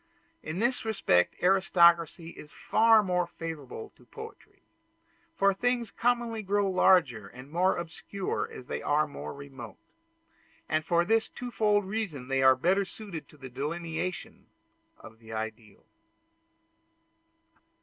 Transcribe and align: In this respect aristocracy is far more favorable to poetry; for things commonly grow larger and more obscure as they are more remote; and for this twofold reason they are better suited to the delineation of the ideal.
In 0.41 0.57
this 0.57 0.83
respect 0.83 1.35
aristocracy 1.43 2.29
is 2.31 2.51
far 2.51 3.03
more 3.03 3.27
favorable 3.27 3.93
to 3.95 4.05
poetry; 4.07 4.63
for 5.35 5.53
things 5.53 5.91
commonly 5.91 6.41
grow 6.41 6.67
larger 6.71 7.27
and 7.27 7.51
more 7.51 7.77
obscure 7.77 8.49
as 8.51 8.65
they 8.65 8.81
are 8.81 9.05
more 9.05 9.31
remote; 9.31 9.77
and 10.67 10.83
for 10.83 11.05
this 11.05 11.29
twofold 11.29 11.85
reason 11.85 12.29
they 12.29 12.41
are 12.41 12.55
better 12.55 12.83
suited 12.83 13.29
to 13.29 13.37
the 13.37 13.47
delineation 13.47 14.47
of 14.97 15.19
the 15.19 15.31
ideal. 15.33 15.85